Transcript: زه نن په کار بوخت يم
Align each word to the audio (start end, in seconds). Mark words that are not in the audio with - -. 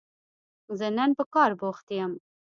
زه 0.77 0.87
نن 0.97 1.09
په 1.17 1.23
کار 1.33 1.51
بوخت 1.59 1.87
يم 1.99 2.11